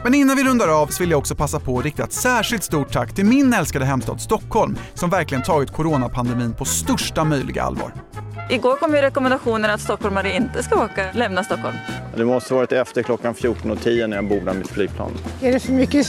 Men 0.03 0.13
innan 0.13 0.37
vi 0.37 0.43
rundar 0.43 0.67
av 0.81 0.87
så 0.87 1.03
vill 1.03 1.11
jag 1.11 1.17
också 1.17 1.35
passa 1.35 1.59
på 1.59 1.79
att 1.79 1.85
rikta 1.85 2.03
ett 2.03 2.13
särskilt 2.13 2.63
stort 2.63 2.91
tack 2.91 3.15
till 3.15 3.25
min 3.25 3.53
älskade 3.53 3.85
hemstad 3.85 4.21
Stockholm 4.21 4.77
som 4.93 5.09
verkligen 5.09 5.43
tagit 5.43 5.71
coronapandemin 5.71 6.53
på 6.53 6.65
största 6.65 7.23
möjliga 7.23 7.63
allvar. 7.63 7.93
Igår 8.49 8.75
kom 8.75 8.95
ju 8.95 9.01
rekommendationen 9.01 9.71
att 9.71 9.81
stockholmare 9.81 10.35
inte 10.35 10.63
ska 10.63 10.83
åka, 10.83 11.05
lämna 11.13 11.43
Stockholm. 11.43 11.75
Det 12.15 12.25
måste 12.25 12.53
varit 12.53 12.71
efter 12.71 13.03
klockan 13.03 13.33
14.10 13.33 14.07
när 14.07 14.17
jag 14.17 14.27
bordade 14.27 14.59
mitt 14.59 14.67
flygplan. 14.71 15.11
Är 15.41 15.51
det 15.51 15.59
för 15.59 15.73
mycket 15.73 16.07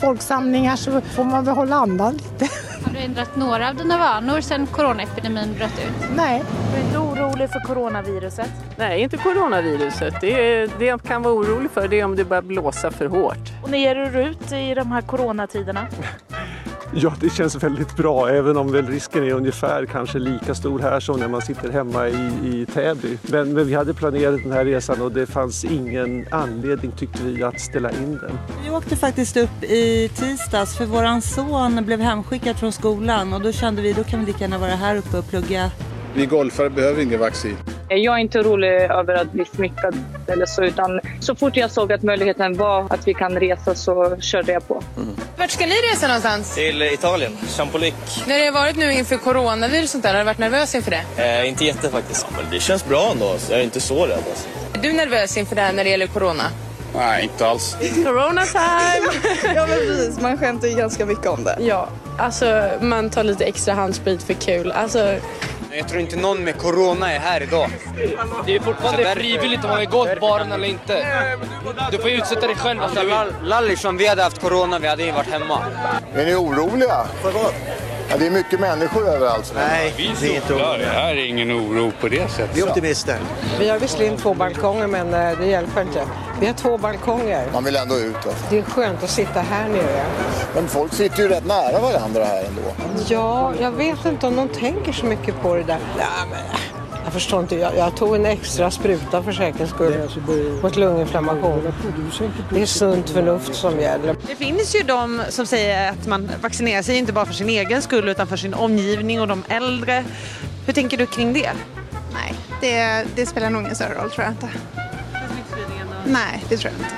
folksamlingar 0.00 0.76
så 0.76 1.00
får 1.00 1.24
man 1.24 1.44
väl 1.44 1.54
hålla 1.54 1.76
andan 1.76 2.14
lite. 2.14 2.48
Har 2.84 2.92
du 2.92 2.98
ändrat 2.98 3.36
några 3.36 3.68
av 3.68 3.74
dina 3.76 3.98
vanor 3.98 4.40
sedan 4.40 4.66
coronaepidemin 4.66 5.54
bröt 5.54 5.78
ut? 5.78 6.08
Nej. 6.16 6.42
Du 6.72 6.80
är 6.80 6.84
inte 6.84 6.98
orolig 6.98 7.50
för 7.50 7.60
coronaviruset? 7.60 8.50
Nej, 8.76 9.00
inte 9.00 9.16
coronaviruset. 9.16 10.14
Det, 10.20 10.32
är, 10.32 10.70
det 10.78 10.84
jag 10.84 11.02
kan 11.02 11.22
vara 11.22 11.34
orolig 11.34 11.70
för 11.70 11.88
det 11.88 12.00
är 12.00 12.04
om 12.04 12.16
det 12.16 12.24
börjar 12.24 12.42
blåsa 12.42 12.90
för 12.90 13.06
hårt. 13.06 13.52
Och 13.62 13.70
ni 13.70 13.78
ger 13.80 13.96
er 13.96 14.18
ut 14.18 14.52
i 14.52 14.74
de 14.74 14.92
här 14.92 15.00
coronatiderna? 15.02 15.86
Ja, 16.92 17.14
det 17.20 17.30
känns 17.30 17.54
väldigt 17.62 17.96
bra, 17.96 18.28
även 18.28 18.56
om 18.56 18.72
väl 18.72 18.86
risken 18.86 19.24
är 19.24 19.32
ungefär 19.32 19.86
kanske 19.86 20.18
lika 20.18 20.54
stor 20.54 20.78
här 20.78 21.00
som 21.00 21.20
när 21.20 21.28
man 21.28 21.42
sitter 21.42 21.70
hemma 21.70 22.08
i, 22.08 22.30
i 22.44 22.66
Täby. 22.74 23.18
Men, 23.22 23.52
men 23.52 23.66
vi 23.66 23.74
hade 23.74 23.94
planerat 23.94 24.42
den 24.42 24.52
här 24.52 24.64
resan 24.64 25.00
och 25.00 25.12
det 25.12 25.26
fanns 25.26 25.64
ingen 25.64 26.26
anledning 26.30 26.92
tyckte 26.92 27.22
vi 27.22 27.42
att 27.42 27.60
ställa 27.60 27.90
in 27.90 28.18
den. 28.18 28.38
Vi 28.64 28.70
åkte 28.70 28.96
faktiskt 28.96 29.36
upp 29.36 29.62
i 29.62 30.10
tisdags 30.14 30.76
för 30.76 30.86
våran 30.86 31.22
son 31.22 31.84
blev 31.84 32.00
hemskickad 32.00 32.56
från 32.56 32.72
skolan 32.72 33.32
och 33.32 33.40
då 33.40 33.52
kände 33.52 33.82
vi 33.82 33.92
då 33.92 34.04
kan 34.04 34.20
vi 34.20 34.26
lika 34.26 34.38
gärna 34.38 34.58
vara 34.58 34.70
här 34.70 34.96
uppe 34.96 35.18
och 35.18 35.28
plugga. 35.28 35.70
Vi 36.14 36.26
golfare 36.26 36.70
behöver 36.70 37.02
ingen 37.02 37.20
vaccin. 37.20 37.56
Jag 37.88 38.14
är 38.14 38.18
inte 38.18 38.40
orolig 38.40 38.68
över 38.68 39.14
att 39.14 39.32
bli 39.32 39.44
smittad 39.44 39.94
eller 40.26 40.46
så, 40.46 40.62
utan 40.62 41.00
så 41.20 41.34
fort 41.34 41.56
jag 41.56 41.70
såg 41.70 41.92
att 41.92 42.02
möjligheten 42.02 42.56
var 42.56 42.86
att 42.90 43.08
vi 43.08 43.14
kan 43.14 43.40
resa 43.40 43.74
så 43.74 44.16
körde 44.20 44.52
jag 44.52 44.68
på. 44.68 44.82
Vart 45.36 45.50
ska 45.50 45.66
ni 45.66 45.74
resa 45.74 46.06
någonstans? 46.06 46.54
Till 46.54 46.82
Italien, 46.82 47.36
Champolik. 47.56 47.94
När 48.26 48.38
det 48.38 48.44
har 48.44 48.52
varit 48.52 48.76
nu 48.76 48.92
inför 48.92 49.16
coronavirus 49.16 49.84
och 49.84 49.88
sånt 49.90 50.04
där, 50.04 50.12
har 50.12 50.18
du 50.18 50.24
varit 50.24 50.38
nervös 50.38 50.74
inför 50.74 50.90
det? 50.90 51.04
Eh, 51.42 51.48
inte 51.48 51.64
jätte 51.64 51.88
faktiskt. 51.88 52.26
Ja, 52.30 52.36
men 52.42 52.50
det 52.50 52.60
känns 52.60 52.86
bra 52.88 53.10
ändå. 53.12 53.36
Jag 53.50 53.58
är 53.60 53.64
inte 53.64 53.80
så 53.80 54.06
rädd. 54.06 54.12
Alltså. 54.12 54.48
Är 54.74 54.78
du 54.82 54.92
nervös 54.92 55.36
inför 55.36 55.56
det 55.56 55.62
här 55.62 55.72
när 55.72 55.84
det 55.84 55.90
gäller 55.90 56.06
corona? 56.06 56.44
Nej, 56.96 57.22
inte 57.22 57.46
alls. 57.46 57.76
Corona 58.04 58.42
time! 58.44 59.34
ja 59.54 59.66
men 59.66 59.78
precis, 59.78 60.20
man 60.20 60.38
skämtar 60.38 60.68
ju 60.68 60.74
ganska 60.74 61.06
mycket 61.06 61.26
om 61.26 61.44
det. 61.44 61.56
Ja, 61.60 61.88
alltså 62.18 62.70
man 62.80 63.10
tar 63.10 63.24
lite 63.24 63.44
extra 63.44 63.74
handsprit 63.74 64.22
för 64.22 64.34
kul. 64.34 64.72
Alltså, 64.72 65.16
Jag 65.76 65.88
tror 65.88 66.00
inte 66.00 66.16
någon 66.16 66.44
med 66.44 66.58
corona 66.58 67.12
är 67.12 67.18
här 67.18 67.42
idag. 67.42 67.70
Det 68.46 68.54
är 68.56 68.60
fortfarande 68.60 69.14
frivilligt 69.14 69.64
om 69.64 69.70
man 69.70 69.80
vill 69.80 69.88
gå 69.88 70.06
till 70.06 70.20
baren 70.20 70.52
eller 70.52 70.68
inte. 70.68 71.06
Du 71.90 71.98
får 71.98 72.10
utsätta 72.10 72.46
dig 72.46 72.56
själv 72.56 72.78
om 72.80 72.84
Alltså, 72.84 73.00
du 73.00 73.06
vill. 73.06 73.48
Lallish, 73.48 73.86
om 73.86 73.96
vi 73.96 74.06
hade 74.06 74.22
haft 74.22 74.40
corona, 74.40 74.78
vi 74.78 74.88
hade 74.88 75.02
ju 75.02 75.12
varit 75.12 75.30
hemma. 75.30 75.58
Är 76.14 76.24
ni 76.26 76.34
oroliga? 76.34 77.04
För 77.22 77.30
vad? 77.32 77.52
Ja, 78.10 78.16
det 78.18 78.26
är 78.26 78.30
mycket 78.30 78.60
människor 78.60 79.08
överallt. 79.08 79.52
Nej, 79.56 79.94
vi 79.96 80.06
är 80.06 80.34
inte 80.36 80.54
oroliga. 80.54 80.76
Det 80.76 80.84
här 80.86 81.14
är 81.14 81.26
ingen 81.26 81.52
oro 81.52 81.92
på 82.00 82.08
det 82.08 82.30
sättet. 82.30 82.56
Vi 82.56 82.60
är 82.60 82.68
optimister. 82.68 83.16
Vi 83.58 83.68
har 83.68 83.78
visserligen 83.78 84.16
två 84.16 84.34
balkonger 84.34 84.86
men 84.86 85.14
eh, 85.14 85.38
det 85.38 85.46
hjälper 85.46 85.80
inte. 85.82 86.02
Vi 86.44 86.48
har 86.48 86.54
två 86.54 86.78
balkonger. 86.78 87.48
Man 87.52 87.64
vill 87.64 87.76
ändå 87.76 87.98
ut. 87.98 88.26
Va? 88.26 88.32
Det 88.50 88.58
är 88.58 88.62
skönt 88.62 89.02
att 89.02 89.10
sitta 89.10 89.40
här 89.40 89.68
nere. 89.68 90.04
Men 90.54 90.68
folk 90.68 90.92
sitter 90.92 91.22
ju 91.22 91.28
rätt 91.28 91.46
nära 91.46 91.80
varandra 91.80 92.24
här 92.24 92.44
ändå. 92.44 92.62
Ja, 93.08 93.52
jag 93.60 93.70
vet 93.70 94.04
inte 94.04 94.26
om 94.26 94.36
de 94.36 94.48
tänker 94.48 94.92
så 94.92 95.06
mycket 95.06 95.42
på 95.42 95.54
det 95.54 95.62
där. 95.62 95.78
Ja, 95.98 96.26
men, 96.30 96.40
förstår 97.14 97.40
inte. 97.40 97.56
Jag, 97.56 97.76
jag 97.76 97.96
tog 97.96 98.14
en 98.14 98.26
extra 98.26 98.70
spruta 98.70 99.22
för 99.22 99.32
säkerhets 99.32 99.70
skull 99.70 100.08
mot 100.62 100.76
lunginflammation. 100.76 101.72
Det 102.50 102.62
är 102.62 102.66
sunt 102.66 103.10
förnuft 103.10 103.54
som 103.54 103.80
gäller. 103.80 104.16
Det 104.26 104.36
finns 104.36 104.74
ju 104.74 104.82
de 104.82 105.22
som 105.28 105.46
säger 105.46 105.90
att 105.90 106.06
man 106.06 106.30
vaccinerar 106.42 106.82
sig 106.82 106.96
inte 106.96 107.12
bara 107.12 107.26
för 107.26 107.34
sin 107.34 107.48
egen 107.48 107.82
skull 107.82 108.08
utan 108.08 108.26
för 108.26 108.36
sin 108.36 108.54
omgivning 108.54 109.20
och 109.20 109.28
de 109.28 109.42
äldre. 109.48 110.04
Hur 110.66 110.72
tänker 110.72 110.96
du 110.96 111.06
kring 111.06 111.32
det? 111.32 111.50
Nej, 112.12 112.34
det, 112.60 113.04
det 113.16 113.26
spelar 113.26 113.50
nog 113.50 113.62
ingen 113.62 113.74
större 113.74 113.94
roll 113.94 114.10
tror 114.10 114.24
jag 114.24 114.32
inte. 114.32 114.48
Nej, 116.06 116.44
det 116.48 116.56
tror 116.56 116.72
jag 116.72 116.80
inte. 116.80 116.94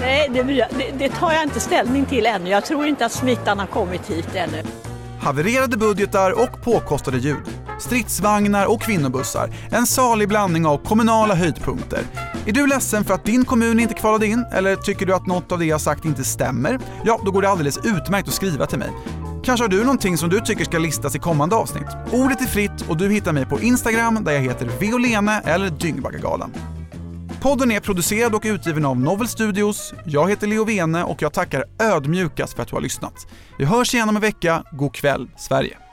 Nej, 0.00 0.30
det, 0.32 0.98
det, 0.98 1.08
tar 1.08 1.32
jag 1.32 1.42
inte 1.42 1.60
ställning 1.60 2.04
till 2.06 2.26
ännu. 2.26 2.50
Jag 2.50 2.64
tror 2.64 2.86
inte 2.86 3.06
att 3.06 3.12
smittan 3.12 3.58
har 3.58 3.66
kommit 3.66 4.10
hit 4.10 4.28
ännu. 4.34 4.62
Havererade 5.20 5.76
budgetar 5.76 6.42
och 6.42 6.62
påkostade 6.64 7.18
ljud. 7.18 7.36
Stridsvagnar 7.80 8.66
och 8.66 8.82
kvinnobussar. 8.82 9.50
En 9.70 9.86
salig 9.86 10.28
blandning 10.28 10.66
av 10.66 10.78
kommunala 10.78 11.34
höjdpunkter. 11.34 12.00
Är 12.46 12.52
du 12.52 12.66
ledsen 12.66 13.04
för 13.04 13.14
att 13.14 13.24
din 13.24 13.44
kommun 13.44 13.80
inte 13.80 13.94
kvalade 13.94 14.26
in 14.26 14.44
eller 14.52 14.76
tycker 14.76 15.06
du 15.06 15.14
att 15.14 15.26
något 15.26 15.52
av 15.52 15.58
det 15.58 15.64
jag 15.64 15.80
sagt 15.80 16.04
inte 16.04 16.24
stämmer? 16.24 16.78
Ja, 17.04 17.20
då 17.24 17.30
går 17.30 17.42
det 17.42 17.48
alldeles 17.48 17.78
utmärkt 17.84 18.28
att 18.28 18.34
skriva 18.34 18.66
till 18.66 18.78
mig. 18.78 18.90
Kanske 19.44 19.64
har 19.64 19.68
du 19.68 19.80
någonting 19.80 20.18
som 20.18 20.28
du 20.28 20.40
tycker 20.40 20.64
ska 20.64 20.78
listas 20.78 21.16
i 21.16 21.18
kommande 21.18 21.56
avsnitt? 21.56 21.88
Ordet 22.12 22.40
är 22.40 22.46
fritt 22.46 22.84
och 22.88 22.96
du 22.96 23.10
hittar 23.10 23.32
mig 23.32 23.46
på 23.46 23.60
Instagram 23.60 24.24
där 24.24 24.32
jag 24.32 24.40
heter 24.40 24.70
Violene 24.80 25.40
eller 25.44 25.70
Dyngbaggegalan. 25.70 26.52
Podden 27.42 27.72
är 27.72 27.80
producerad 27.80 28.34
och 28.34 28.42
utgiven 28.44 28.84
av 28.84 29.00
Novel 29.00 29.28
Studios. 29.28 29.94
Jag 30.04 30.30
heter 30.30 30.46
Leo 30.46 30.64
Vene 30.64 31.04
och 31.04 31.22
jag 31.22 31.32
tackar 31.32 31.64
ödmjukast 31.78 32.54
för 32.54 32.62
att 32.62 32.68
du 32.68 32.74
har 32.76 32.80
lyssnat. 32.80 33.26
Vi 33.58 33.64
hörs 33.64 33.94
igen 33.94 34.08
om 34.08 34.16
en 34.16 34.22
vecka. 34.22 34.64
God 34.72 34.94
kväll, 34.94 35.28
Sverige! 35.36 35.85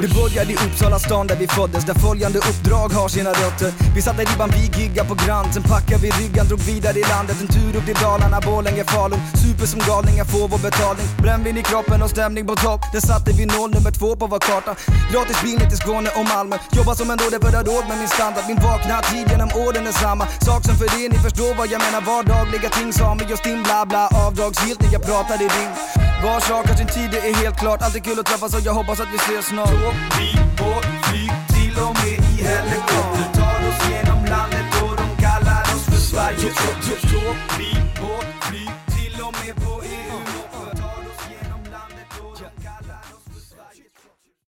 Det 0.00 0.14
började 0.14 0.52
i 0.52 0.56
Uppsala 0.56 0.98
stan 0.98 1.26
där 1.26 1.36
vi 1.36 1.46
föddes, 1.46 1.84
där 1.84 1.94
följande 1.94 2.38
uppdrag 2.38 2.88
har 2.88 3.08
sina 3.08 3.30
rötter. 3.30 3.72
Vi 3.94 4.02
satte 4.02 4.24
ribban, 4.24 4.50
vi 4.56 4.82
gigga 4.82 5.04
på 5.04 5.14
Grand, 5.14 5.54
sen 5.54 5.62
packade 5.62 6.00
vi 6.02 6.10
ryggan, 6.10 6.46
drog 6.48 6.60
vidare 6.60 6.98
i 6.98 7.02
landet. 7.02 7.36
En 7.40 7.48
tur 7.48 7.76
upp 7.78 7.86
till 7.86 7.94
Dalarna, 7.94 8.40
Borlänge, 8.40 8.84
Falun. 8.84 9.20
Super 9.42 9.66
som 9.66 9.80
galningar, 9.88 10.24
får 10.24 10.48
vår 10.48 10.58
betalning. 10.58 11.06
Brännvin 11.22 11.56
i 11.58 11.62
kroppen 11.62 12.02
och 12.02 12.10
stämning 12.10 12.46
på 12.46 12.54
topp. 12.54 12.80
Där 12.92 13.00
satte 13.00 13.30
vi 13.38 13.46
noll 13.46 13.70
nummer 13.70 13.90
två 13.90 14.16
på 14.16 14.26
vår 14.26 14.38
karta. 14.38 14.74
Gratis 15.12 15.42
bil 15.42 15.58
ner 15.58 15.68
till 15.72 15.78
Skåne 15.78 16.10
och 16.18 16.26
Malmö. 16.34 16.56
Jobbar 16.76 16.94
som 16.94 17.10
en 17.10 17.18
dåre 17.22 17.38
för 17.42 17.48
att 17.48 17.58
ha 17.60 17.62
råd 17.72 17.84
med 17.88 17.98
min 17.98 18.08
standard. 18.08 18.44
Min 18.48 18.60
vakna 18.66 19.02
tid 19.10 19.26
genom 19.30 19.50
åren 19.64 19.86
är 19.86 19.92
samma. 20.04 20.24
Sak 20.48 20.64
som 20.66 20.74
för 20.80 20.88
er, 21.00 21.08
ni 21.14 21.18
förstår 21.26 21.54
vad 21.60 21.66
jag 21.72 21.80
menar. 21.86 22.00
Vardagliga 22.10 22.68
ting 22.78 22.92
sa 22.92 23.14
mig 23.14 23.26
just 23.30 23.44
din 23.44 23.62
bla 23.62 23.86
bla. 23.90 24.02
Avdragsgillt 24.26 24.80
när 24.82 24.92
jag 24.92 25.02
pratar 25.10 25.36
i 25.46 25.48
rim. 25.56 26.05
Var 26.26 26.40
sak 26.40 26.66
har 26.68 26.76
sin 26.76 26.86
tid, 26.86 27.10
det 27.10 27.18
är 27.28 27.34
helt 27.34 27.56
klart. 27.56 27.82
Alltid 27.82 28.04
kul 28.04 28.18
att 28.18 28.26
träffas 28.26 28.54
och 28.54 28.60
jag 28.60 28.74
hoppas 28.74 29.00
att 29.00 29.08
vi 29.12 29.16
ses 29.16 29.46
snart. 29.46 29.68
Tåg, 29.68 29.94
bil, 30.18 30.40
båt, 30.58 30.86
flyg, 31.04 31.32
till 31.54 31.76
och 31.84 31.94
med 32.00 32.18
i 32.30 32.34
helikopter 32.48 33.28
tar 33.38 33.58
oss 33.68 33.80
genom 33.90 34.24
landet 34.34 34.68
och 34.82 34.96
de 35.00 35.08
kallar 35.24 35.62
oss 35.74 35.84
för 35.90 36.00
Sverige 36.10 36.50
Tåg, 37.10 37.36
bil, 37.58 37.82
båt 38.00 38.25